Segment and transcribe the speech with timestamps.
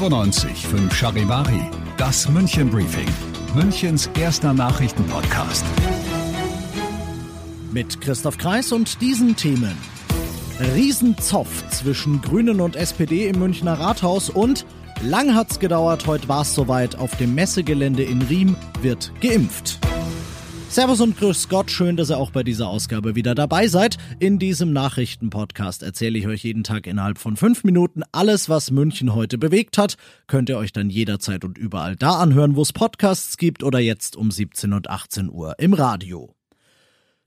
[0.00, 1.60] fünf Charivari,
[1.98, 3.06] das München Briefing,
[3.54, 5.62] Münchens erster Nachrichtenpodcast.
[7.70, 9.76] Mit Christoph Kreis und diesen Themen.
[10.74, 14.64] Riesenzoff zwischen Grünen und SPD im Münchner Rathaus und
[15.02, 19.80] lang hat's gedauert, heute war's soweit, auf dem Messegelände in Riem wird geimpft.
[20.70, 23.98] Servus und grüß Gott, schön, dass ihr auch bei dieser Ausgabe wieder dabei seid.
[24.20, 29.12] In diesem Nachrichtenpodcast erzähle ich euch jeden Tag innerhalb von fünf Minuten alles, was München
[29.12, 29.96] heute bewegt hat.
[30.28, 34.14] Könnt ihr euch dann jederzeit und überall da anhören, wo es Podcasts gibt oder jetzt
[34.14, 36.36] um 17 und 18 Uhr im Radio.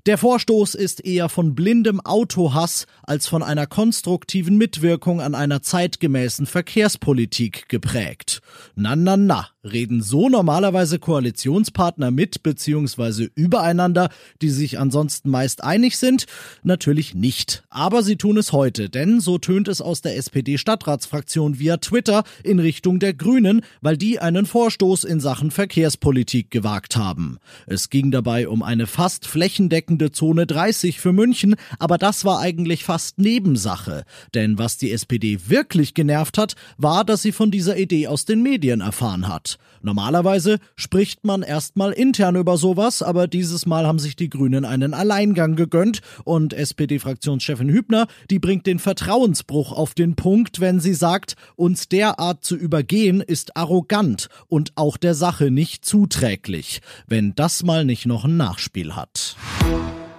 [0.05, 6.45] Der Vorstoß ist eher von blindem Autohass als von einer konstruktiven Mitwirkung an einer zeitgemäßen
[6.45, 8.41] Verkehrspolitik geprägt.
[8.75, 13.29] Na, na, na, reden so normalerweise Koalitionspartner mit bzw.
[13.35, 14.09] übereinander,
[14.41, 16.25] die sich ansonsten meist einig sind?
[16.63, 17.63] Natürlich nicht.
[17.69, 22.59] Aber sie tun es heute, denn so tönt es aus der SPD-Stadtratsfraktion via Twitter in
[22.59, 27.37] Richtung der Grünen, weil die einen Vorstoß in Sachen Verkehrspolitik gewagt haben.
[27.67, 32.83] Es ging dabei um eine fast flächendeckende Zone 30 für München, aber das war eigentlich
[32.83, 34.03] fast Nebensache.
[34.33, 38.41] Denn was die SPD wirklich genervt hat, war, dass sie von dieser Idee aus den
[38.41, 39.57] Medien erfahren hat.
[39.81, 44.93] Normalerweise spricht man erstmal intern über sowas, aber dieses Mal haben sich die Grünen einen
[44.93, 51.35] Alleingang gegönnt und SPD-Fraktionschefin Hübner, die bringt den Vertrauensbruch auf den Punkt, wenn sie sagt,
[51.55, 57.83] uns derart zu übergehen ist arrogant und auch der Sache nicht zuträglich, wenn das mal
[57.83, 59.35] nicht noch ein Nachspiel hat.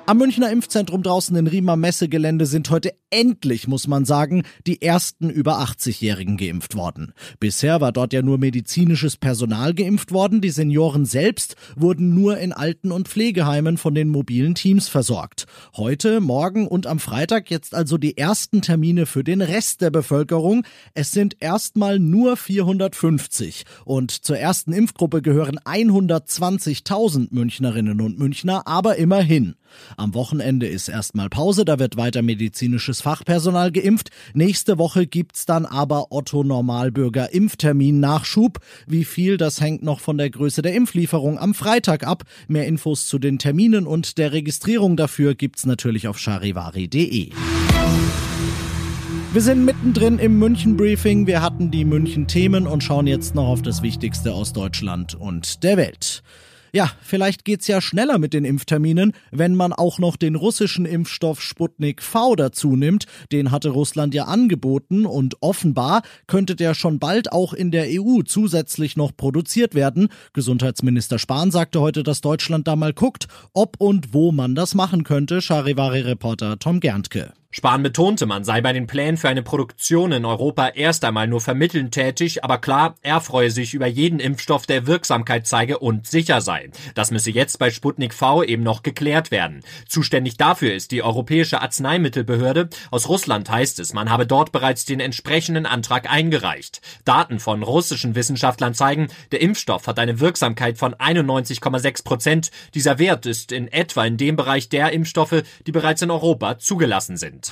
[0.06, 5.30] Am Münchner Impfzentrum draußen in Riemer Messegelände sind heute endlich, muss man sagen, die ersten
[5.30, 7.14] über 80-Jährigen geimpft worden.
[7.40, 10.42] Bisher war dort ja nur medizinisches Personal geimpft worden.
[10.42, 15.46] Die Senioren selbst wurden nur in Alten- und Pflegeheimen von den mobilen Teams versorgt.
[15.74, 20.66] Heute, morgen und am Freitag jetzt also die ersten Termine für den Rest der Bevölkerung.
[20.92, 28.96] Es sind erstmal nur 450 und zur ersten Impfgruppe gehören 120.000 Münchnerinnen und Münchner, aber
[28.96, 29.54] immerhin.
[29.96, 34.10] Am Wochenende ist erstmal Pause, da wird weiter medizinisches Fachpersonal geimpft.
[34.34, 38.60] Nächste Woche gibt's dann aber Otto Normalbürger Impftermin Nachschub.
[38.86, 42.24] Wie viel, das hängt noch von der Größe der Impflieferung am Freitag ab.
[42.48, 47.30] Mehr Infos zu den Terminen und der Registrierung dafür gibt's natürlich auf charivari.de.
[49.34, 51.26] Wir sind mittendrin im München Briefing.
[51.26, 55.64] Wir hatten die München Themen und schauen jetzt noch auf das Wichtigste aus Deutschland und
[55.64, 56.22] der Welt.
[56.74, 61.40] Ja, vielleicht geht's ja schneller mit den Impfterminen, wenn man auch noch den russischen Impfstoff
[61.40, 63.06] Sputnik V dazu nimmt.
[63.30, 68.22] Den hatte Russland ja angeboten und offenbar könnte der schon bald auch in der EU
[68.22, 70.08] zusätzlich noch produziert werden.
[70.32, 75.04] Gesundheitsminister Spahn sagte heute, dass Deutschland da mal guckt, ob und wo man das machen
[75.04, 75.40] könnte.
[75.42, 77.34] Charivari-Reporter Tom Gerntke.
[77.56, 81.40] Spahn betonte, man sei bei den Plänen für eine Produktion in Europa erst einmal nur
[81.40, 86.40] vermittelnd tätig, aber klar, er freue sich über jeden Impfstoff, der Wirksamkeit zeige und sicher
[86.40, 86.70] sei.
[86.96, 89.60] Das müsse jetzt bei Sputnik V eben noch geklärt werden.
[89.86, 92.70] Zuständig dafür ist die Europäische Arzneimittelbehörde.
[92.90, 96.80] Aus Russland heißt es, man habe dort bereits den entsprechenden Antrag eingereicht.
[97.04, 102.50] Daten von russischen Wissenschaftlern zeigen, der Impfstoff hat eine Wirksamkeit von 91,6 Prozent.
[102.74, 107.16] Dieser Wert ist in etwa in dem Bereich der Impfstoffe, die bereits in Europa zugelassen
[107.16, 107.43] sind.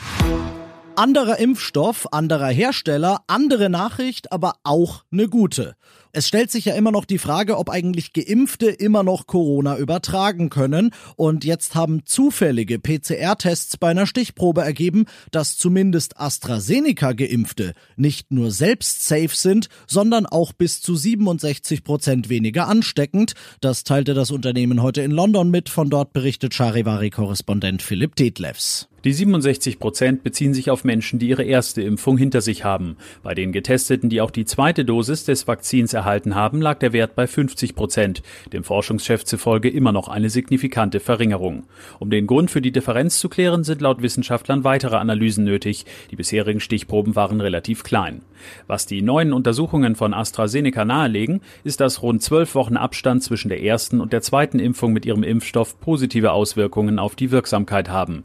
[0.94, 5.74] Anderer Impfstoff, anderer Hersteller, andere Nachricht, aber auch eine gute.
[6.12, 10.50] Es stellt sich ja immer noch die Frage, ob eigentlich Geimpfte immer noch Corona übertragen
[10.50, 10.90] können.
[11.16, 19.08] Und jetzt haben zufällige PCR-Tests bei einer Stichprobe ergeben, dass zumindest AstraZeneca-Geimpfte nicht nur selbst
[19.08, 23.32] safe sind, sondern auch bis zu 67 Prozent weniger ansteckend.
[23.62, 25.70] Das teilte das Unternehmen heute in London mit.
[25.70, 28.91] Von dort berichtet Charivari-Korrespondent Philipp Detlefs.
[29.04, 32.96] Die 67 Prozent beziehen sich auf Menschen, die ihre erste Impfung hinter sich haben.
[33.24, 37.16] Bei den Getesteten, die auch die zweite Dosis des Vakzins erhalten haben, lag der Wert
[37.16, 38.22] bei 50 Prozent.
[38.52, 41.64] Dem Forschungschef zufolge immer noch eine signifikante Verringerung.
[41.98, 45.84] Um den Grund für die Differenz zu klären, sind laut Wissenschaftlern weitere Analysen nötig.
[46.12, 48.22] Die bisherigen Stichproben waren relativ klein.
[48.68, 53.62] Was die neuen Untersuchungen von AstraZeneca nahelegen, ist, dass rund zwölf Wochen Abstand zwischen der
[53.62, 58.22] ersten und der zweiten Impfung mit ihrem Impfstoff positive Auswirkungen auf die Wirksamkeit haben.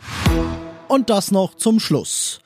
[0.88, 2.40] Und das noch zum Schluss.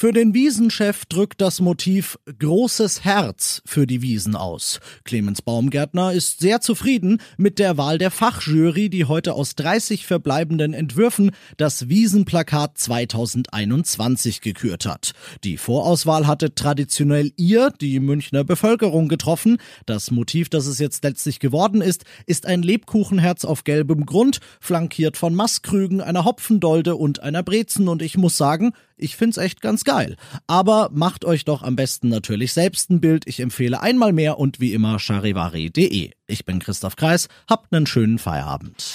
[0.00, 4.78] Für den Wiesenchef drückt das Motiv großes Herz für die Wiesen aus.
[5.02, 10.72] Clemens Baumgärtner ist sehr zufrieden mit der Wahl der Fachjury, die heute aus 30 verbleibenden
[10.72, 15.14] Entwürfen das Wiesenplakat 2021 gekürt hat.
[15.42, 19.58] Die Vorauswahl hatte traditionell ihr, die Münchner Bevölkerung, getroffen.
[19.84, 25.16] Das Motiv, das es jetzt letztlich geworden ist, ist ein Lebkuchenherz auf gelbem Grund, flankiert
[25.16, 27.88] von Mastkrügen, einer Hopfendolde und einer Brezen.
[27.88, 30.16] Und ich muss sagen, ich find's echt ganz geil.
[30.46, 33.26] Aber macht euch doch am besten natürlich selbst ein Bild.
[33.26, 36.10] Ich empfehle einmal mehr und wie immer charivari.de.
[36.26, 38.92] Ich bin Christoph Kreis, habt einen schönen Feierabend.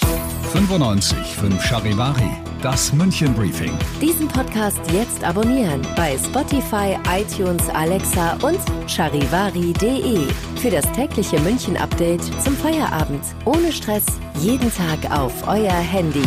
[0.52, 2.30] 95 5 Charivari,
[2.62, 3.72] das München Briefing.
[4.00, 10.28] Diesen Podcast jetzt abonnieren bei Spotify, iTunes, Alexa und charivari.de.
[10.62, 13.24] Für das tägliche München Update zum Feierabend.
[13.44, 14.04] Ohne Stress,
[14.40, 16.22] jeden Tag auf euer Handy.